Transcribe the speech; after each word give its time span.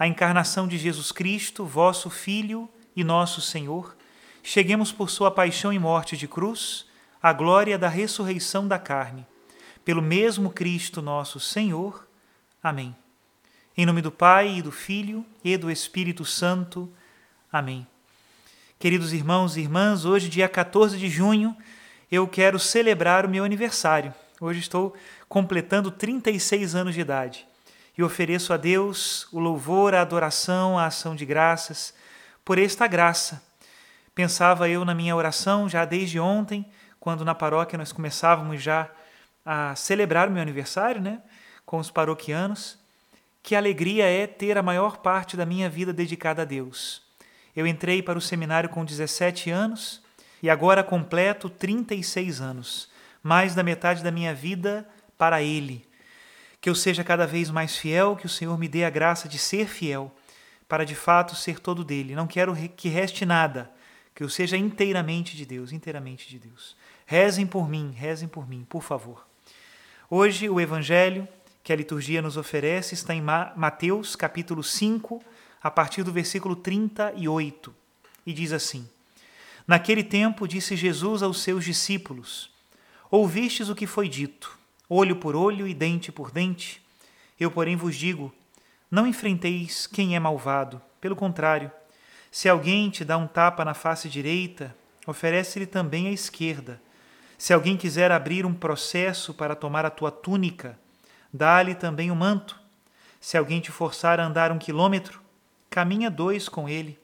a 0.00 0.06
encarnação 0.06 0.66
de 0.66 0.78
Jesus 0.78 1.12
Cristo, 1.12 1.66
vosso 1.66 2.08
Filho 2.08 2.66
e 2.96 3.04
nosso 3.04 3.42
Senhor, 3.42 3.94
cheguemos 4.42 4.90
por 4.90 5.10
sua 5.10 5.30
paixão 5.30 5.70
e 5.70 5.78
morte 5.78 6.16
de 6.16 6.26
cruz 6.26 6.86
à 7.22 7.34
glória 7.34 7.76
da 7.76 7.86
ressurreição 7.86 8.66
da 8.66 8.78
carne. 8.78 9.26
Pelo 9.84 10.00
mesmo 10.00 10.48
Cristo 10.48 11.02
nosso 11.02 11.38
Senhor. 11.38 12.08
Amém. 12.62 12.96
Em 13.76 13.84
nome 13.84 14.00
do 14.00 14.10
Pai 14.10 14.56
e 14.56 14.62
do 14.62 14.72
Filho 14.72 15.22
e 15.44 15.54
do 15.58 15.70
Espírito 15.70 16.24
Santo. 16.24 16.90
Amém. 17.52 17.86
Queridos 18.78 19.12
irmãos 19.12 19.58
e 19.58 19.60
irmãs, 19.60 20.06
hoje, 20.06 20.30
dia 20.30 20.48
14 20.48 20.96
de 20.96 21.10
junho, 21.10 21.54
eu 22.10 22.26
quero 22.26 22.58
celebrar 22.58 23.26
o 23.26 23.28
meu 23.28 23.44
aniversário. 23.44 24.14
Hoje 24.40 24.60
estou 24.60 24.96
completando 25.28 25.90
36 25.90 26.74
anos 26.74 26.94
de 26.94 27.02
idade 27.02 27.49
e 28.00 28.02
ofereço 28.02 28.54
a 28.54 28.56
Deus 28.56 29.28
o 29.30 29.38
louvor, 29.38 29.94
a 29.94 30.00
adoração, 30.00 30.78
a 30.78 30.86
ação 30.86 31.14
de 31.14 31.26
graças 31.26 31.92
por 32.42 32.58
esta 32.58 32.86
graça. 32.86 33.42
Pensava 34.14 34.70
eu 34.70 34.86
na 34.86 34.94
minha 34.94 35.14
oração 35.14 35.68
já 35.68 35.84
desde 35.84 36.18
ontem, 36.18 36.64
quando 36.98 37.26
na 37.26 37.34
paróquia 37.34 37.76
nós 37.76 37.92
começávamos 37.92 38.62
já 38.62 38.90
a 39.44 39.76
celebrar 39.76 40.28
o 40.28 40.30
meu 40.30 40.40
aniversário, 40.40 40.98
né, 40.98 41.20
com 41.66 41.76
os 41.76 41.90
paroquianos, 41.90 42.78
que 43.42 43.54
alegria 43.54 44.06
é 44.06 44.26
ter 44.26 44.56
a 44.56 44.62
maior 44.62 44.98
parte 44.98 45.36
da 45.36 45.44
minha 45.44 45.68
vida 45.68 45.92
dedicada 45.92 46.40
a 46.40 46.46
Deus. 46.46 47.02
Eu 47.54 47.66
entrei 47.66 48.02
para 48.02 48.18
o 48.18 48.22
seminário 48.22 48.70
com 48.70 48.82
17 48.82 49.50
anos 49.50 50.02
e 50.42 50.48
agora 50.48 50.82
completo 50.82 51.50
36 51.50 52.40
anos, 52.40 52.88
mais 53.22 53.54
da 53.54 53.62
metade 53.62 54.02
da 54.02 54.10
minha 54.10 54.32
vida 54.32 54.88
para 55.18 55.42
Ele, 55.42 55.89
que 56.60 56.68
eu 56.68 56.74
seja 56.74 57.02
cada 57.02 57.26
vez 57.26 57.50
mais 57.50 57.76
fiel, 57.76 58.16
que 58.16 58.26
o 58.26 58.28
Senhor 58.28 58.58
me 58.58 58.68
dê 58.68 58.84
a 58.84 58.90
graça 58.90 59.28
de 59.28 59.38
ser 59.38 59.66
fiel, 59.66 60.14
para 60.68 60.84
de 60.84 60.94
fato 60.94 61.34
ser 61.34 61.58
todo 61.58 61.82
dele. 61.82 62.14
Não 62.14 62.26
quero 62.26 62.54
que 62.76 62.88
reste 62.88 63.24
nada, 63.24 63.70
que 64.14 64.22
eu 64.22 64.28
seja 64.28 64.56
inteiramente 64.56 65.36
de 65.36 65.46
Deus, 65.46 65.72
inteiramente 65.72 66.28
de 66.28 66.38
Deus. 66.38 66.76
Rezem 67.06 67.46
por 67.46 67.68
mim, 67.68 67.92
rezem 67.96 68.28
por 68.28 68.48
mim, 68.48 68.66
por 68.68 68.82
favor. 68.82 69.26
Hoje 70.08 70.48
o 70.48 70.60
evangelho 70.60 71.26
que 71.62 71.72
a 71.72 71.76
liturgia 71.76 72.20
nos 72.20 72.36
oferece 72.36 72.94
está 72.94 73.14
em 73.14 73.22
Mateus, 73.22 74.14
capítulo 74.14 74.62
5, 74.62 75.22
a 75.62 75.70
partir 75.70 76.02
do 76.02 76.12
versículo 76.12 76.54
38, 76.54 77.74
e 78.26 78.32
diz 78.32 78.52
assim: 78.52 78.88
Naquele 79.66 80.02
tempo 80.04 80.46
disse 80.46 80.76
Jesus 80.76 81.22
aos 81.22 81.42
seus 81.42 81.64
discípulos: 81.64 82.50
Ouvistes 83.10 83.68
o 83.68 83.74
que 83.74 83.86
foi 83.86 84.08
dito: 84.08 84.59
olho 84.90 85.14
por 85.14 85.36
olho 85.36 85.68
e 85.68 85.72
dente 85.72 86.10
por 86.10 86.32
dente. 86.32 86.82
Eu, 87.38 87.50
porém, 87.50 87.76
vos 87.76 87.94
digo: 87.94 88.34
não 88.90 89.06
enfrenteis 89.06 89.86
quem 89.86 90.16
é 90.16 90.18
malvado. 90.20 90.82
Pelo 91.00 91.14
contrário, 91.14 91.70
se 92.30 92.48
alguém 92.48 92.90
te 92.90 93.04
dá 93.04 93.16
um 93.16 93.28
tapa 93.28 93.64
na 93.64 93.72
face 93.72 94.08
direita, 94.08 94.76
oferece-lhe 95.06 95.66
também 95.66 96.08
a 96.08 96.12
esquerda. 96.12 96.82
Se 97.38 97.54
alguém 97.54 97.76
quiser 97.76 98.10
abrir 98.10 98.44
um 98.44 98.52
processo 98.52 99.32
para 99.32 99.54
tomar 99.54 99.86
a 99.86 99.90
tua 99.90 100.10
túnica, 100.10 100.78
dá-lhe 101.32 101.74
também 101.74 102.10
o 102.10 102.14
um 102.14 102.16
manto. 102.16 102.60
Se 103.18 103.38
alguém 103.38 103.60
te 103.60 103.70
forçar 103.70 104.18
a 104.18 104.26
andar 104.26 104.50
um 104.50 104.58
quilômetro, 104.58 105.22
caminha 105.70 106.10
dois 106.10 106.48
com 106.48 106.68
ele. 106.68 106.98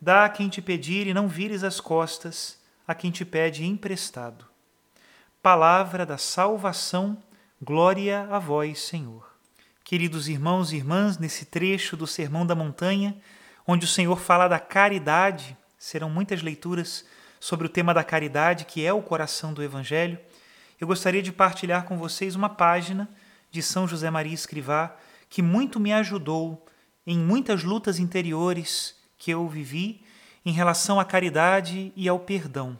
Dá 0.00 0.24
a 0.24 0.28
quem 0.28 0.48
te 0.48 0.62
pedir 0.62 1.06
e 1.06 1.12
não 1.12 1.26
vires 1.26 1.64
as 1.64 1.80
costas 1.80 2.58
a 2.86 2.94
quem 2.94 3.10
te 3.10 3.24
pede 3.24 3.66
emprestado 3.66 4.47
palavra 5.42 6.04
da 6.04 6.18
salvação, 6.18 7.16
glória 7.62 8.26
a 8.30 8.40
vós, 8.40 8.80
Senhor. 8.80 9.32
Queridos 9.84 10.28
irmãos 10.28 10.72
e 10.72 10.76
irmãs, 10.76 11.16
nesse 11.16 11.44
trecho 11.44 11.96
do 11.96 12.08
Sermão 12.08 12.44
da 12.44 12.56
Montanha, 12.56 13.16
onde 13.66 13.84
o 13.84 13.88
Senhor 13.88 14.18
fala 14.18 14.48
da 14.48 14.58
caridade, 14.58 15.56
serão 15.78 16.10
muitas 16.10 16.42
leituras 16.42 17.04
sobre 17.38 17.66
o 17.66 17.70
tema 17.70 17.94
da 17.94 18.02
caridade, 18.02 18.64
que 18.64 18.84
é 18.84 18.92
o 18.92 19.00
coração 19.00 19.54
do 19.54 19.62
Evangelho. 19.62 20.18
Eu 20.80 20.88
gostaria 20.88 21.22
de 21.22 21.30
partilhar 21.30 21.84
com 21.84 21.96
vocês 21.96 22.34
uma 22.34 22.48
página 22.48 23.08
de 23.50 23.62
São 23.62 23.86
José 23.86 24.10
Maria 24.10 24.34
Escrivá 24.34 24.96
que 25.30 25.40
muito 25.40 25.78
me 25.78 25.92
ajudou 25.92 26.66
em 27.06 27.16
muitas 27.16 27.62
lutas 27.62 28.00
interiores 28.00 28.96
que 29.16 29.30
eu 29.30 29.46
vivi 29.48 30.02
em 30.44 30.52
relação 30.52 30.98
à 30.98 31.04
caridade 31.04 31.92
e 31.94 32.08
ao 32.08 32.18
perdão 32.18 32.78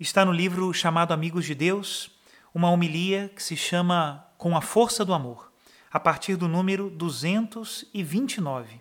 está 0.00 0.24
no 0.24 0.32
livro 0.32 0.72
chamado 0.72 1.12
Amigos 1.12 1.44
de 1.44 1.54
Deus, 1.54 2.10
uma 2.54 2.70
homilia 2.70 3.30
que 3.36 3.42
se 3.42 3.54
chama 3.54 4.26
Com 4.38 4.56
a 4.56 4.62
Força 4.62 5.04
do 5.04 5.12
Amor, 5.12 5.52
a 5.92 6.00
partir 6.00 6.36
do 6.36 6.48
número 6.48 6.88
229. 6.88 8.80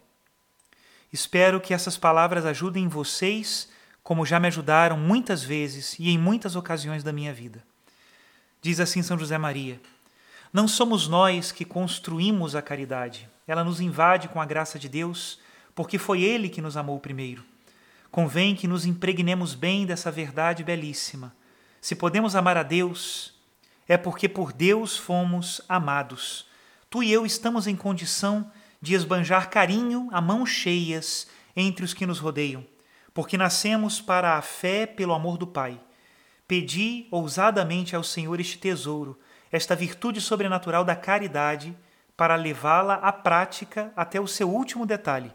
Espero 1.11 1.59
que 1.59 1.73
essas 1.73 1.97
palavras 1.97 2.45
ajudem 2.45 2.87
vocês, 2.87 3.69
como 4.01 4.25
já 4.25 4.39
me 4.39 4.47
ajudaram 4.47 4.95
muitas 4.97 5.43
vezes 5.43 5.99
e 5.99 6.09
em 6.09 6.17
muitas 6.17 6.55
ocasiões 6.55 7.03
da 7.03 7.11
minha 7.11 7.33
vida. 7.33 7.61
Diz 8.61 8.79
assim 8.79 9.03
São 9.03 9.19
José 9.19 9.37
Maria: 9.37 9.81
Não 10.53 10.69
somos 10.69 11.09
nós 11.09 11.51
que 11.51 11.65
construímos 11.65 12.55
a 12.55 12.61
caridade, 12.61 13.29
ela 13.45 13.65
nos 13.65 13.81
invade 13.81 14.29
com 14.29 14.39
a 14.39 14.45
graça 14.45 14.79
de 14.79 14.87
Deus, 14.87 15.37
porque 15.75 15.97
foi 15.97 16.21
Ele 16.21 16.47
que 16.47 16.61
nos 16.61 16.77
amou 16.77 16.97
primeiro. 16.97 17.43
Convém 18.11 18.55
que 18.55 18.67
nos 18.67 18.85
impregnemos 18.85 19.53
bem 19.53 19.85
dessa 19.85 20.11
verdade 20.11 20.63
belíssima. 20.63 21.35
Se 21.79 21.95
podemos 21.95 22.35
amar 22.35 22.57
a 22.57 22.63
Deus, 22.63 23.33
é 23.87 23.97
porque 23.97 24.27
por 24.27 24.51
Deus 24.51 24.97
fomos 24.97 25.61
amados. 25.69 26.47
Tu 26.89 27.03
e 27.03 27.11
eu 27.11 27.25
estamos 27.25 27.67
em 27.67 27.75
condição 27.75 28.51
de 28.81 28.95
esbanjar 28.95 29.49
carinho 29.49 30.09
a 30.11 30.19
mãos 30.19 30.49
cheias 30.49 31.27
entre 31.55 31.85
os 31.85 31.93
que 31.93 32.05
nos 32.05 32.19
rodeiam, 32.19 32.65
porque 33.13 33.37
nascemos 33.37 34.01
para 34.01 34.37
a 34.37 34.41
fé 34.41 34.87
pelo 34.87 35.13
amor 35.13 35.37
do 35.37 35.45
Pai. 35.45 35.79
Pedi 36.47 37.07
ousadamente 37.11 37.95
ao 37.95 38.03
Senhor 38.03 38.39
este 38.39 38.57
tesouro, 38.57 39.19
esta 39.51 39.75
virtude 39.75 40.19
sobrenatural 40.19 40.83
da 40.83 40.95
caridade, 40.95 41.77
para 42.17 42.35
levá-la 42.35 42.95
à 42.95 43.13
prática 43.13 43.93
até 43.95 44.19
o 44.19 44.27
seu 44.27 44.49
último 44.49 44.85
detalhe. 44.85 45.31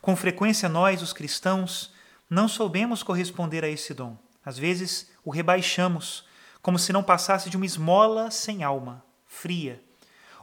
Com 0.00 0.16
frequência, 0.16 0.68
nós, 0.68 1.02
os 1.02 1.12
cristãos, 1.12 1.92
não 2.28 2.48
soubemos 2.48 3.02
corresponder 3.02 3.64
a 3.64 3.68
esse 3.68 3.94
dom. 3.94 4.16
Às 4.44 4.58
vezes 4.58 5.10
o 5.24 5.30
rebaixamos, 5.30 6.24
como 6.60 6.78
se 6.78 6.92
não 6.92 7.02
passasse 7.02 7.48
de 7.48 7.56
uma 7.56 7.66
esmola 7.66 8.30
sem 8.30 8.62
alma, 8.62 9.04
fria. 9.26 9.82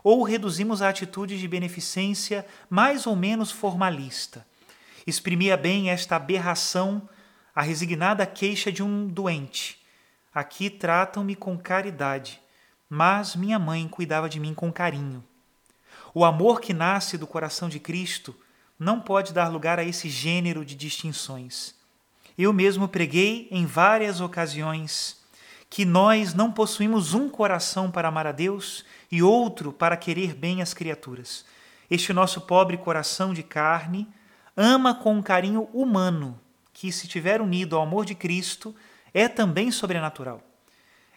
ou 0.04 0.22
reduzimos 0.22 0.84
a 0.84 0.90
atitude 0.90 1.40
de 1.40 1.48
beneficência 1.48 2.46
mais 2.70 3.08
ou 3.08 3.16
menos 3.16 3.50
formalista. 3.50 4.46
Exprimia 5.08 5.58
bem 5.58 5.90
esta 5.90 6.16
aberração 6.16 7.10
a 7.56 7.62
resignada 7.62 8.26
queixa 8.26 8.72
de 8.72 8.84
um 8.84 9.08
doente. 9.08 9.84
Aqui 10.34 10.70
tratam-me 10.70 11.36
com 11.36 11.58
caridade, 11.58 12.40
mas 12.88 13.36
minha 13.36 13.58
mãe 13.58 13.88
cuidava 13.88 14.30
de 14.30 14.40
mim 14.40 14.54
com 14.54 14.72
carinho. 14.72 15.24
O 16.14 16.24
amor 16.24 16.62
que 16.62 16.74
nasce 16.74 17.18
do 17.18 17.26
coração 17.26 17.68
de 17.68 17.80
Cristo 17.80 18.36
não 18.78 19.00
pode 19.00 19.34
dar 19.34 19.48
lugar 19.50 19.80
a 19.80 19.84
esse 19.84 20.10
gênero 20.10 20.66
de 20.66 20.76
distinções. 20.76 21.74
Eu 22.38 22.52
mesmo 22.52 22.88
preguei 22.88 23.48
em 23.50 23.66
várias 23.66 24.20
ocasiões 24.20 25.24
que 25.70 25.86
nós 25.86 26.34
não 26.34 26.52
possuímos 26.52 27.14
um 27.14 27.30
coração 27.30 27.90
para 27.90 28.08
amar 28.08 28.28
a 28.28 28.32
Deus 28.32 28.86
e 29.12 29.24
outro 29.24 29.72
para 29.72 29.98
querer 29.98 30.34
bem 30.34 30.62
as 30.62 30.74
criaturas. 30.74 31.46
Este 31.90 32.14
nosso 32.14 32.42
pobre 32.42 32.78
coração 32.78 33.34
de 33.34 33.44
carne 33.44 34.08
ama 34.56 34.94
com 34.96 35.14
um 35.14 35.22
carinho 35.22 35.70
humano, 35.74 36.40
que, 36.74 36.92
se 36.92 37.08
tiver 37.08 37.42
unido 37.42 37.76
ao 37.76 37.84
amor 37.84 38.06
de 38.06 38.16
Cristo, 38.16 38.76
é 39.14 39.28
também 39.28 39.72
sobrenatural. 39.72 40.42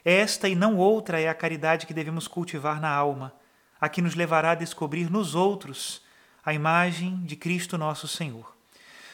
Esta 0.05 0.49
e 0.49 0.55
não 0.55 0.77
outra 0.77 1.21
é 1.21 1.29
a 1.29 1.35
caridade 1.35 1.87
que 1.87 1.95
devemos 1.95 2.29
cultivar 2.29 2.81
na 2.81 2.91
alma 2.91 3.35
a 3.81 3.89
que 3.89 4.03
nos 4.03 4.15
levará 4.15 4.53
a 4.53 4.57
descobrir 4.57 5.11
nos 5.11 5.35
outros 5.35 6.03
a 6.49 6.55
imagem 6.55 7.21
de 7.27 7.37
Cristo 7.37 7.77
nosso 7.77 8.09
Senhor. 8.09 8.57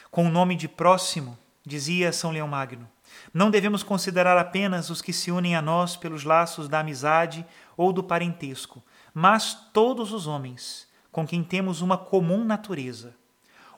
Com 0.09 0.25
o 0.25 0.31
nome 0.31 0.55
de 0.55 0.69
próximo, 0.69 1.37
dizia 1.65 2.13
São 2.13 2.31
Leão 2.31 2.47
Magno, 2.47 2.87
não 3.33 3.51
devemos 3.51 3.83
considerar 3.83 4.37
apenas 4.37 4.89
os 4.89 5.01
que 5.01 5.11
se 5.11 5.31
unem 5.31 5.53
a 5.53 5.61
nós 5.61 5.97
pelos 5.97 6.23
laços 6.23 6.69
da 6.69 6.79
amizade 6.79 7.45
ou 7.75 7.91
do 7.91 8.01
parentesco, 8.01 8.81
mas 9.13 9.53
todos 9.73 10.13
os 10.13 10.27
homens 10.27 10.87
com 11.11 11.27
quem 11.27 11.43
temos 11.43 11.81
uma 11.81 11.97
comum 11.97 12.45
natureza. 12.45 13.13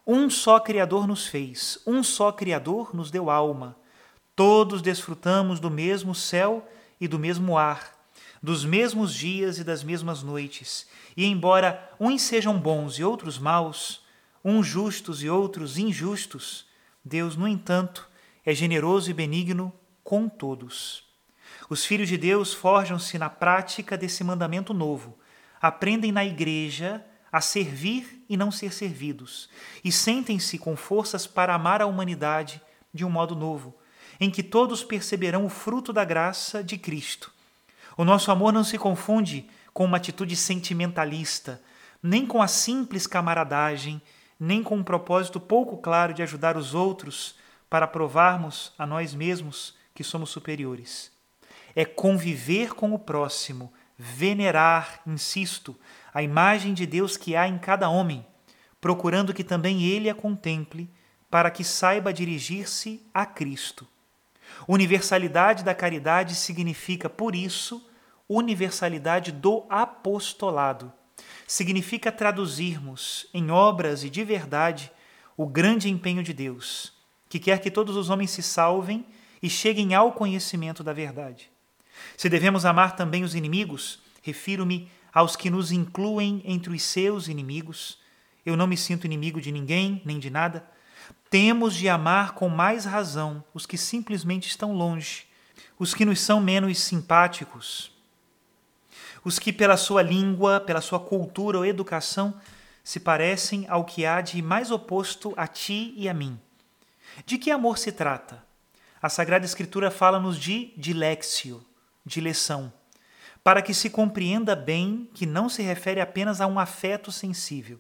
Um 0.06 0.30
só 0.30 0.60
Criador 0.60 1.08
nos 1.08 1.26
fez, 1.26 1.80
um 1.88 2.04
só 2.04 2.32
Criador 2.32 2.96
nos 2.96 3.10
deu 3.10 3.28
alma. 3.28 3.76
Todos 4.36 4.84
desfrutamos 4.84 5.60
do 5.60 5.72
mesmo 5.72 6.14
céu 6.14 6.64
e 7.02 7.08
do 7.08 7.18
mesmo 7.18 7.58
ar, 7.58 7.97
dos 8.42 8.64
mesmos 8.64 9.14
dias 9.14 9.58
e 9.58 9.64
das 9.64 9.84
mesmas 9.84 10.22
noites, 10.22 10.88
e 11.16 11.26
embora 11.26 11.92
uns 12.00 12.22
sejam 12.22 12.60
bons 12.60 13.00
e 13.00 13.04
outros 13.04 13.38
maus, 13.40 14.04
uns 14.44 14.68
justos 14.68 15.24
e 15.24 15.30
outros 15.30 15.78
injustos, 15.78 16.66
Deus, 17.04 17.36
no 17.36 17.48
entanto, 17.48 18.10
é 18.46 18.54
generoso 18.54 19.10
e 19.10 19.14
benigno 19.14 19.74
com 20.04 20.30
todos. 20.30 21.04
Os 21.70 21.86
filhos 21.86 22.08
de 22.08 22.18
Deus 22.18 22.54
forjam-se 22.54 23.18
na 23.18 23.30
prática 23.30 23.98
desse 23.98 24.24
mandamento 24.24 24.74
novo, 24.74 25.18
aprendem 25.60 26.12
na 26.12 26.24
igreja 26.24 27.04
a 27.32 27.42
servir 27.42 28.24
e 28.30 28.38
não 28.38 28.52
ser 28.52 28.72
servidos, 28.72 29.50
e 29.84 29.92
sentem-se 29.92 30.58
com 30.58 30.76
forças 30.76 31.28
para 31.28 31.54
amar 31.54 31.82
a 31.82 31.86
humanidade 31.86 32.62
de 32.94 33.04
um 33.04 33.10
modo 33.10 33.36
novo, 33.36 33.76
em 34.20 34.30
que 34.32 34.42
todos 34.42 34.84
perceberão 34.84 35.46
o 35.46 35.50
fruto 35.50 35.92
da 35.92 36.06
graça 36.06 36.64
de 36.64 36.78
Cristo 36.78 37.32
o 37.98 38.06
nosso 38.06 38.32
amor 38.32 38.54
não 38.54 38.64
se 38.64 38.78
confunde 38.78 39.50
com 39.74 39.84
uma 39.84 39.98
atitude 39.98 40.36
sentimentalista, 40.36 41.60
nem 42.02 42.28
com 42.28 42.42
a 42.42 42.48
simples 42.48 43.08
camaradagem, 43.08 44.00
nem 44.40 44.62
com 44.62 44.76
um 44.78 44.84
propósito 44.84 45.40
pouco 45.40 45.78
claro 45.78 46.14
de 46.14 46.22
ajudar 46.22 46.56
os 46.56 46.76
outros 46.76 47.36
para 47.68 47.88
provarmos 47.88 48.72
a 48.78 48.86
nós 48.86 49.16
mesmos 49.16 49.76
que 49.96 50.04
somos 50.04 50.30
superiores. 50.30 51.12
É 51.76 51.84
conviver 51.84 52.76
com 52.76 52.94
o 52.94 53.00
próximo, 53.00 53.74
venerar, 53.98 55.02
insisto, 55.08 55.76
a 56.14 56.22
imagem 56.22 56.76
de 56.76 56.86
Deus 56.86 57.18
que 57.18 57.36
há 57.36 57.48
em 57.48 57.58
cada 57.58 57.90
homem, 57.90 58.24
procurando 58.80 59.34
que 59.34 59.44
também 59.44 59.84
ele 59.84 60.08
a 60.08 60.16
contemple, 60.16 60.90
para 61.32 61.50
que 61.50 61.64
saiba 61.64 62.14
dirigir-se 62.14 63.06
a 63.12 63.26
Cristo. 63.26 63.88
Universalidade 64.68 65.64
da 65.64 65.74
caridade 65.74 66.36
significa, 66.36 67.10
por 67.10 67.36
isso, 67.36 67.88
universalidade 68.28 69.32
do 69.32 69.66
apostolado. 69.70 70.92
Significa 71.48 72.12
traduzirmos 72.12 73.28
em 73.34 73.50
obras 73.50 74.04
e 74.04 74.10
de 74.10 74.24
verdade 74.24 74.92
o 75.36 75.46
grande 75.46 75.90
empenho 75.90 76.24
de 76.24 76.34
Deus, 76.34 76.94
que 77.30 77.40
quer 77.40 77.60
que 77.60 77.72
todos 77.72 77.96
os 77.96 78.10
homens 78.10 78.32
se 78.32 78.44
salvem 78.44 79.06
e 79.42 79.50
cheguem 79.50 79.94
ao 79.94 80.12
conhecimento 80.12 80.84
da 80.84 80.94
verdade. 80.94 81.50
Se 82.16 82.30
devemos 82.30 82.66
amar 82.66 82.96
também 82.96 83.24
os 83.24 83.36
inimigos, 83.36 84.00
refiro-me 84.22 84.90
aos 85.14 85.36
que 85.36 85.50
nos 85.50 85.72
incluem 85.72 86.42
entre 86.46 86.74
os 86.74 86.84
seus 86.84 87.28
inimigos. 87.28 87.98
Eu 88.46 88.58
não 88.58 88.68
me 88.68 88.78
sinto 88.78 89.06
inimigo 89.06 89.42
de 89.42 89.52
ninguém, 89.52 90.02
nem 90.06 90.20
de 90.20 90.30
nada. 90.30 90.68
Temos 91.30 91.76
de 91.76 91.90
amar 91.90 92.34
com 92.34 92.48
mais 92.48 92.86
razão 92.86 93.44
os 93.54 93.66
que 93.66 93.78
simplesmente 93.78 94.48
estão 94.48 94.74
longe, 94.74 95.28
os 95.78 95.94
que 95.94 96.06
nos 96.06 96.20
são 96.22 96.40
menos 96.40 96.80
simpáticos, 96.80 97.92
os 99.24 99.38
que, 99.38 99.52
pela 99.52 99.76
sua 99.76 100.02
língua, 100.02 100.60
pela 100.60 100.80
sua 100.80 101.00
cultura 101.00 101.58
ou 101.58 101.66
educação, 101.66 102.40
se 102.84 103.00
parecem 103.00 103.66
ao 103.68 103.84
que 103.84 104.06
há 104.06 104.22
de 104.22 104.42
mais 104.42 104.72
oposto 104.72 105.34
a 105.36 105.46
ti 105.46 105.94
e 105.98 106.08
a 106.08 106.14
mim. 106.14 106.40
De 107.26 107.38
que 107.38 107.52
amor 107.52 107.78
se 107.78 107.92
trata? 107.92 108.42
A 109.02 109.10
Sagrada 109.10 109.46
Escritura 109.46 109.92
fala-nos 109.92 110.40
de 110.40 110.74
dilexio, 110.78 111.64
de 112.06 112.22
lição, 112.22 112.72
para 113.44 113.62
que 113.62 113.74
se 113.74 113.90
compreenda 113.90 114.56
bem 114.56 115.10
que 115.14 115.26
não 115.26 115.50
se 115.50 115.62
refere 115.62 116.00
apenas 116.00 116.40
a 116.40 116.48
um 116.48 116.58
afeto 116.58 117.12
sensível. 117.12 117.80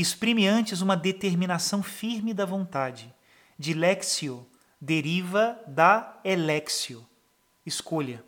Exprime 0.00 0.46
antes 0.46 0.80
uma 0.80 0.96
determinação 0.96 1.82
firme 1.82 2.32
da 2.32 2.46
vontade. 2.46 3.14
Dilexio 3.58 4.46
deriva 4.80 5.60
da 5.66 6.18
elexio, 6.24 7.06
escolha. 7.66 8.24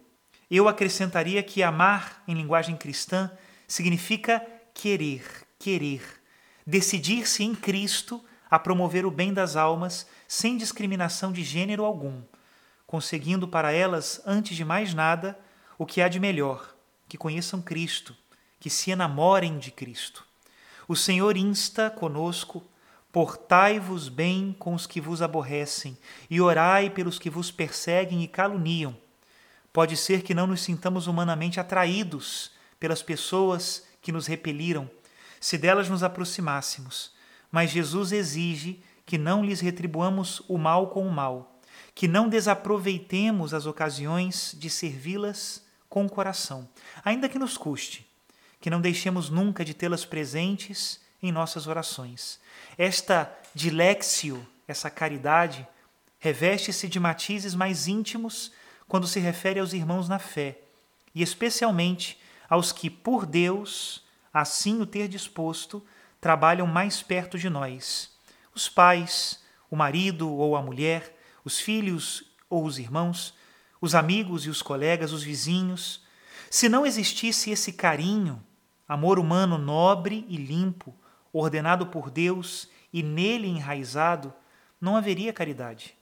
Eu 0.51 0.69
acrescentaria 0.69 1.43
que 1.43 1.63
amar, 1.63 2.23
em 2.29 2.35
linguagem 2.35 2.77
cristã, 2.77 3.31
significa 3.67 4.47
querer, 4.75 5.25
querer, 5.59 6.03
decidir-se 6.67 7.43
em 7.43 7.55
Cristo 7.55 8.23
a 8.51 8.59
promover 8.59 9.07
o 9.07 9.11
bem 9.11 9.33
das 9.33 9.57
almas 9.57 10.07
sem 10.29 10.59
discriminação 10.59 11.33
de 11.33 11.43
gênero 11.43 11.87
algum, 11.87 12.21
conseguindo 12.87 13.49
para 13.49 13.73
elas, 13.73 14.21
antes 14.27 14.55
de 14.55 14.63
mais 14.63 14.93
nada, 14.93 15.41
o 15.79 15.87
que 15.87 16.03
há 16.03 16.09
de 16.09 16.21
melhor, 16.21 16.77
que 17.09 17.17
conheçam 17.17 17.63
Cristo, 17.63 18.15
que 18.61 18.69
se 18.69 18.91
enamorem 18.91 19.59
de 19.59 19.71
Cristo. 19.71 20.31
O 20.89 20.97
Senhor 20.97 21.37
insta 21.37 21.91
conosco: 21.91 22.63
portai-vos 23.13 24.09
bem 24.09 24.55
com 24.59 24.75
os 24.75 24.87
que 24.87 25.01
vos 25.01 25.23
aborrecem, 25.23 25.97
e 26.31 26.41
orai 26.41 26.91
pelos 26.91 27.19
que 27.19 27.31
vos 27.31 27.51
perseguem 27.51 28.23
e 28.23 28.29
caluniam. 28.29 28.97
Pode 29.73 29.97
ser 29.97 30.23
que 30.23 30.35
não 30.35 30.47
nos 30.47 30.61
sintamos 30.61 31.07
humanamente 31.07 31.59
atraídos 31.59 32.51
pelas 32.79 33.03
pessoas 33.03 33.87
que 34.01 34.13
nos 34.13 34.27
repeliram, 34.27 34.91
se 35.41 35.57
delas 35.57 35.89
nos 35.89 36.03
aproximássemos, 36.03 37.13
mas 37.51 37.71
Jesus 37.71 38.13
exige 38.13 38.83
que 39.07 39.17
não 39.19 39.45
lhes 39.45 39.61
retribuamos 39.61 40.43
o 40.49 40.59
mal 40.59 40.89
com 40.89 41.07
o 41.07 41.13
mal, 41.13 41.61
que 41.95 42.09
não 42.09 42.29
desaproveitemos 42.29 43.55
as 43.55 43.67
ocasiões 43.67 44.57
de 44.59 44.71
servi-las 44.71 45.65
com 45.89 46.05
o 46.07 46.11
coração, 46.11 46.69
ainda 47.05 47.29
que 47.29 47.39
nos 47.39 47.57
custe, 47.57 48.07
que 48.63 48.71
não 48.71 48.81
deixemos 48.81 49.29
nunca 49.29 49.65
de 49.65 49.75
tê-las 49.75 50.05
presentes 50.05 51.01
em 51.21 51.33
nossas 51.33 51.67
orações. 51.67 52.39
Esta 52.79 53.37
dilexio, 53.53 54.47
essa 54.69 54.89
caridade, 54.89 55.67
reveste-se 56.21 56.89
de 56.89 57.01
matizes 57.01 57.57
mais 57.57 57.89
íntimos 57.89 58.53
quando 58.87 59.09
se 59.09 59.19
refere 59.19 59.59
aos 59.59 59.73
irmãos 59.73 60.09
na 60.09 60.21
fé, 60.21 60.61
e 61.13 61.23
especialmente 61.23 62.21
aos 62.49 62.71
que, 62.71 62.89
por 62.89 63.27
Deus, 63.27 64.05
assim 64.33 64.81
o 64.81 64.87
ter 64.87 65.09
disposto, 65.09 65.85
trabalham 66.21 66.67
mais 66.67 67.03
perto 67.03 67.37
de 67.37 67.51
nós. 67.51 68.13
Os 68.55 68.69
pais, 68.69 69.41
o 69.69 69.75
marido 69.75 70.31
ou 70.31 70.55
a 70.55 70.63
mulher, 70.63 71.19
os 71.45 71.59
filhos 71.59 72.23
ou 72.49 72.65
os 72.65 72.79
irmãos, 72.79 73.35
os 73.81 73.97
amigos 73.97 74.47
e 74.47 74.51
os 74.51 74.63
colegas, 74.63 75.11
os 75.11 75.25
vizinhos. 75.25 76.05
Se 76.49 76.69
não 76.69 76.87
existisse 76.87 77.51
esse 77.51 77.73
carinho, 77.73 78.41
amor 78.93 79.19
humano 79.19 79.57
nobre 79.57 80.27
e 80.29 80.37
limpo, 80.37 80.95
ordenado 81.33 81.87
por 81.87 82.11
Deus 82.11 82.69
e 82.93 83.03
nele 83.03 83.49
enraizado, 83.49 84.33
não 84.81 84.97
haveria 84.97 85.33
caridade. 85.33 85.95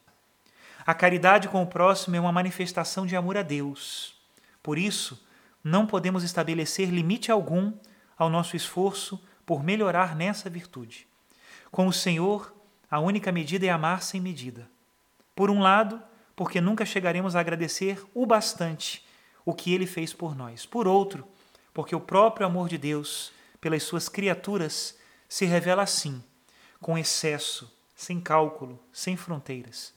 A 0.85 0.93
caridade 0.93 1.47
com 1.47 1.63
o 1.63 1.67
próximo 1.67 2.15
é 2.15 2.19
uma 2.19 2.31
manifestação 2.31 3.05
de 3.05 3.15
amor 3.15 3.37
a 3.37 3.43
Deus. 3.43 4.15
Por 4.61 4.77
isso, 4.77 5.25
não 5.63 5.85
podemos 5.87 6.23
estabelecer 6.23 6.89
limite 6.89 7.31
algum 7.31 7.71
ao 8.17 8.29
nosso 8.29 8.55
esforço 8.55 9.23
por 9.45 9.63
melhorar 9.63 10.15
nessa 10.15 10.49
virtude. 10.49 11.07
Com 11.71 11.87
o 11.87 11.93
Senhor, 11.93 12.53
a 12.89 12.99
única 12.99 13.31
medida 13.31 13.65
é 13.65 13.69
amar 13.69 14.03
sem 14.03 14.19
medida. 14.19 14.69
Por 15.33 15.49
um 15.49 15.61
lado, 15.61 16.01
porque 16.35 16.59
nunca 16.59 16.85
chegaremos 16.85 17.35
a 17.35 17.39
agradecer 17.39 18.03
o 18.13 18.25
bastante 18.25 19.05
o 19.45 19.53
que 19.53 19.73
ele 19.73 19.85
fez 19.85 20.13
por 20.13 20.35
nós. 20.35 20.65
Por 20.65 20.87
outro, 20.87 21.27
porque 21.73 21.95
o 21.95 21.99
próprio 21.99 22.45
amor 22.45 22.67
de 22.67 22.77
Deus 22.77 23.31
pelas 23.59 23.83
suas 23.83 24.09
criaturas 24.09 24.97
se 25.29 25.45
revela 25.45 25.83
assim, 25.83 26.21
com 26.79 26.97
excesso, 26.97 27.71
sem 27.95 28.19
cálculo, 28.19 28.79
sem 28.91 29.15
fronteiras. 29.15 29.93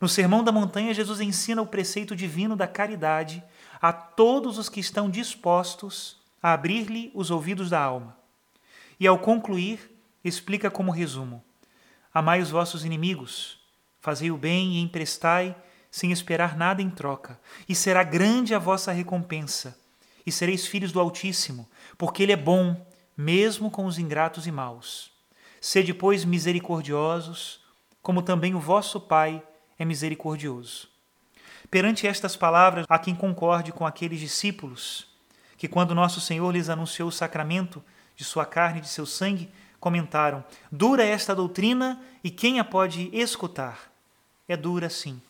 No 0.00 0.08
Sermão 0.08 0.44
da 0.44 0.52
Montanha, 0.52 0.92
Jesus 0.92 1.20
ensina 1.20 1.62
o 1.62 1.66
preceito 1.66 2.14
divino 2.14 2.54
da 2.54 2.66
caridade 2.66 3.42
a 3.80 3.92
todos 3.92 4.58
os 4.58 4.68
que 4.68 4.80
estão 4.80 5.08
dispostos 5.08 6.20
a 6.42 6.52
abrir-lhe 6.52 7.10
os 7.14 7.30
ouvidos 7.30 7.70
da 7.70 7.80
alma. 7.80 8.16
E 9.00 9.06
ao 9.06 9.18
concluir, 9.18 9.90
explica 10.24 10.70
como 10.70 10.90
resumo: 10.90 11.42
Amai 12.12 12.40
os 12.40 12.50
vossos 12.50 12.84
inimigos, 12.84 13.58
fazei 14.00 14.30
o 14.30 14.36
bem 14.36 14.74
e 14.74 14.80
emprestai 14.80 15.56
sem 15.90 16.12
esperar 16.12 16.56
nada 16.56 16.82
em 16.82 16.90
troca, 16.90 17.40
e 17.66 17.74
será 17.74 18.02
grande 18.02 18.54
a 18.54 18.58
vossa 18.58 18.92
recompensa, 18.92 19.78
e 20.26 20.32
sereis 20.32 20.66
filhos 20.66 20.92
do 20.92 21.00
Altíssimo, 21.00 21.68
porque 21.96 22.22
Ele 22.22 22.32
é 22.32 22.36
bom, 22.36 22.84
mesmo 23.16 23.70
com 23.70 23.86
os 23.86 23.98
ingratos 23.98 24.46
e 24.46 24.52
maus. 24.52 25.12
Sede, 25.60 25.94
pois, 25.94 26.24
misericordiosos, 26.24 27.60
como 28.02 28.22
também 28.22 28.54
o 28.54 28.60
vosso 28.60 29.00
Pai 29.00 29.42
é 29.78 29.84
misericordioso. 29.84 30.88
Perante 31.70 32.06
estas 32.06 32.36
palavras, 32.36 32.86
há 32.88 32.98
quem 32.98 33.14
concorde 33.14 33.72
com 33.72 33.86
aqueles 33.86 34.20
discípulos 34.20 35.08
que, 35.56 35.66
quando 35.66 35.94
nosso 35.94 36.20
Senhor 36.20 36.50
lhes 36.52 36.68
anunciou 36.68 37.08
o 37.08 37.12
sacramento 37.12 37.82
de 38.14 38.24
sua 38.24 38.46
carne 38.46 38.78
e 38.78 38.82
de 38.82 38.88
seu 38.88 39.04
sangue, 39.06 39.50
comentaram: 39.80 40.44
Dura 40.70 41.04
esta 41.04 41.34
doutrina 41.34 42.00
e 42.22 42.30
quem 42.30 42.60
a 42.60 42.64
pode 42.64 43.10
escutar? 43.12 43.92
É 44.48 44.56
dura, 44.56 44.88
sim, 44.88 45.20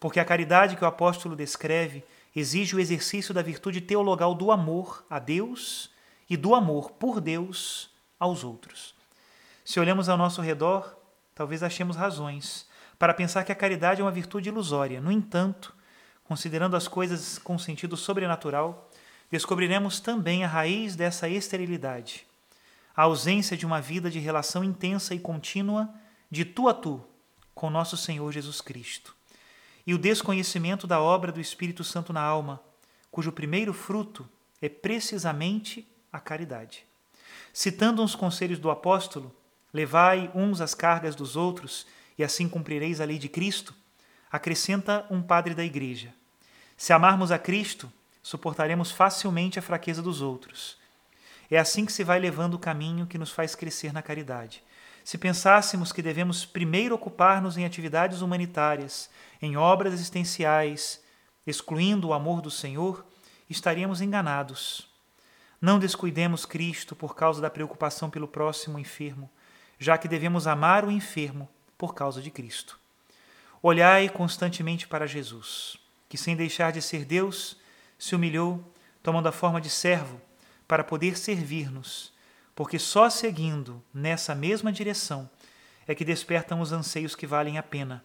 porque 0.00 0.18
a 0.18 0.24
caridade 0.24 0.76
que 0.76 0.84
o 0.84 0.88
apóstolo 0.88 1.36
descreve 1.36 2.04
exige 2.36 2.76
o 2.76 2.78
exercício 2.78 3.32
da 3.32 3.40
virtude 3.40 3.80
teologal 3.80 4.34
do 4.34 4.52
amor 4.52 5.04
a 5.08 5.18
Deus 5.18 5.90
e 6.28 6.36
do 6.36 6.54
amor 6.54 6.90
por 6.90 7.18
Deus 7.18 7.90
aos 8.20 8.44
outros. 8.44 8.94
Se 9.64 9.80
olhamos 9.80 10.10
ao 10.10 10.18
nosso 10.18 10.42
redor, 10.42 10.96
talvez 11.34 11.62
achemos 11.62 11.96
razões 11.96 12.68
para 12.98 13.14
pensar 13.14 13.42
que 13.42 13.52
a 13.52 13.56
caridade 13.56 14.02
é 14.02 14.04
uma 14.04 14.10
virtude 14.10 14.50
ilusória. 14.50 15.00
No 15.00 15.10
entanto, 15.10 15.74
considerando 16.24 16.76
as 16.76 16.86
coisas 16.86 17.38
com 17.38 17.58
sentido 17.58 17.96
sobrenatural, 17.96 18.90
descobriremos 19.30 19.98
também 19.98 20.44
a 20.44 20.48
raiz 20.48 20.94
dessa 20.94 21.28
esterilidade, 21.28 22.26
a 22.94 23.02
ausência 23.02 23.56
de 23.56 23.64
uma 23.64 23.80
vida 23.80 24.10
de 24.10 24.18
relação 24.18 24.62
intensa 24.62 25.14
e 25.14 25.18
contínua 25.18 25.88
de 26.30 26.44
tu 26.44 26.68
a 26.68 26.74
tu 26.74 27.02
com 27.54 27.70
nosso 27.70 27.96
Senhor 27.96 28.30
Jesus 28.30 28.60
Cristo, 28.60 29.16
e 29.86 29.94
o 29.94 29.98
desconhecimento 29.98 30.86
da 30.86 31.00
obra 31.00 31.30
do 31.30 31.40
Espírito 31.40 31.84
Santo 31.84 32.12
na 32.12 32.20
alma, 32.20 32.60
cujo 33.10 33.30
primeiro 33.30 33.72
fruto 33.72 34.28
é 34.60 34.68
precisamente 34.68 35.86
a 36.12 36.18
caridade. 36.18 36.84
Citando 37.52 38.02
uns 38.02 38.14
conselhos 38.14 38.58
do 38.58 38.70
apóstolo, 38.70 39.34
levai 39.72 40.30
uns 40.34 40.60
as 40.60 40.74
cargas 40.74 41.14
dos 41.14 41.36
outros 41.36 41.86
e 42.18 42.24
assim 42.24 42.48
cumprireis 42.48 43.00
a 43.00 43.04
lei 43.04 43.18
de 43.18 43.28
Cristo, 43.28 43.74
acrescenta 44.30 45.06
um 45.10 45.22
padre 45.22 45.54
da 45.54 45.64
Igreja. 45.64 46.12
Se 46.76 46.92
amarmos 46.92 47.30
a 47.30 47.38
Cristo, 47.38 47.90
suportaremos 48.22 48.90
facilmente 48.90 49.58
a 49.58 49.62
fraqueza 49.62 50.02
dos 50.02 50.20
outros. 50.20 50.76
É 51.50 51.58
assim 51.58 51.86
que 51.86 51.92
se 51.92 52.02
vai 52.02 52.18
levando 52.18 52.54
o 52.54 52.58
caminho 52.58 53.06
que 53.06 53.18
nos 53.18 53.30
faz 53.30 53.54
crescer 53.54 53.92
na 53.92 54.02
caridade. 54.02 54.62
Se 55.06 55.16
pensássemos 55.16 55.92
que 55.92 56.02
devemos 56.02 56.44
primeiro 56.44 56.92
ocupar-nos 56.96 57.56
em 57.56 57.64
atividades 57.64 58.22
humanitárias, 58.22 59.08
em 59.40 59.56
obras 59.56 59.92
existenciais, 59.92 61.00
excluindo 61.46 62.08
o 62.08 62.12
amor 62.12 62.40
do 62.40 62.50
Senhor, 62.50 63.06
estaríamos 63.48 64.00
enganados. 64.00 64.88
Não 65.60 65.78
descuidemos 65.78 66.44
Cristo 66.44 66.96
por 66.96 67.14
causa 67.14 67.40
da 67.40 67.48
preocupação 67.48 68.10
pelo 68.10 68.26
próximo 68.26 68.80
enfermo, 68.80 69.30
já 69.78 69.96
que 69.96 70.08
devemos 70.08 70.48
amar 70.48 70.84
o 70.84 70.90
enfermo 70.90 71.48
por 71.78 71.94
causa 71.94 72.20
de 72.20 72.32
Cristo. 72.32 72.76
Olhai 73.62 74.08
constantemente 74.08 74.88
para 74.88 75.06
Jesus, 75.06 75.78
que 76.08 76.18
sem 76.18 76.34
deixar 76.34 76.72
de 76.72 76.82
ser 76.82 77.04
Deus, 77.04 77.56
se 77.96 78.16
humilhou, 78.16 78.60
tomando 79.04 79.28
a 79.28 79.32
forma 79.32 79.60
de 79.60 79.70
servo, 79.70 80.20
para 80.66 80.82
poder 80.82 81.16
servir-nos, 81.16 82.12
porque 82.56 82.78
só 82.78 83.10
seguindo 83.10 83.84
nessa 83.92 84.34
mesma 84.34 84.72
direção 84.72 85.28
é 85.86 85.94
que 85.94 86.06
despertam 86.06 86.60
os 86.60 86.72
anseios 86.72 87.14
que 87.14 87.26
valem 87.26 87.58
a 87.58 87.62
pena. 87.62 88.02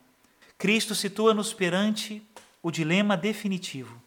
Cristo 0.58 0.93
situa-nos 0.93 1.53
perante 1.53 2.22
o 2.62 2.70
dilema 2.70 3.15
definitivo: 3.15 4.00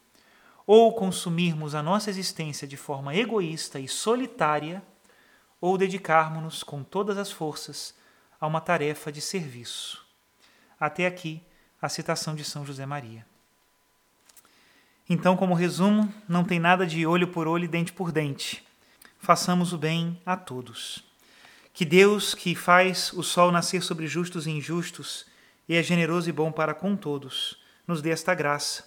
ou 0.67 0.95
consumirmos 0.95 1.75
a 1.75 1.83
nossa 1.83 2.11
existência 2.11 2.69
de 2.69 2.77
forma 2.77 3.17
egoísta 3.17 3.81
e 3.81 3.89
solitária, 3.89 4.83
ou 5.61 5.79
dedicarmos-nos 5.79 6.63
com 6.63 6.85
todas 6.85 7.17
as 7.17 7.33
forças 7.33 7.95
a 8.39 8.47
uma 8.47 8.61
tarefa 8.61 9.11
de 9.11 9.23
serviço. 9.23 10.05
Até 10.79 11.07
aqui 11.07 11.43
a 11.81 11.89
citação 11.89 12.35
de 12.35 12.45
São 12.45 12.67
José 12.67 12.85
Maria. 12.85 13.27
Então, 15.09 15.37
como 15.37 15.55
resumo, 15.55 16.13
não 16.29 16.45
tem 16.45 16.59
nada 16.59 16.87
de 16.87 17.07
olho 17.07 17.29
por 17.29 17.49
olho 17.49 17.65
e 17.65 17.69
dente 17.69 17.93
por 17.93 18.13
dente. 18.13 18.63
Façamos 19.25 19.73
o 19.73 19.79
bem 19.79 20.21
a 20.27 20.37
todos. 20.37 21.03
Que 21.73 21.83
Deus, 21.83 22.35
que 22.35 22.55
faz 22.55 23.11
o 23.15 23.23
sol 23.23 23.51
nascer 23.51 23.83
sobre 23.83 24.07
justos 24.07 24.47
e 24.47 24.51
injustos, 24.51 25.25
e 25.67 25.75
é 25.75 25.83
generoso 25.83 26.29
e 26.29 26.33
bom 26.33 26.53
para 26.53 26.75
com 26.75 26.95
todos, 26.95 27.57
nos 27.89 28.03
dê 28.03 28.11
esta 28.11 28.35
graça 28.35 28.85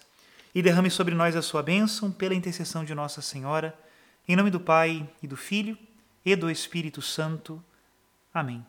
e 0.53 0.61
derrame 0.61 0.91
sobre 0.91 1.15
nós 1.15 1.35
a 1.35 1.41
sua 1.41 1.63
bênção 1.63 2.11
pela 2.11 2.35
intercessão 2.35 2.85
de 2.85 2.93
Nossa 2.93 3.19
Senhora, 3.19 3.75
em 4.27 4.35
nome 4.35 4.51
do 4.51 4.59
Pai 4.59 5.09
e 5.23 5.27
do 5.27 5.35
Filho 5.35 5.75
e 6.23 6.35
do 6.35 6.51
Espírito 6.51 7.01
Santo. 7.01 7.59
Amém. 8.31 8.63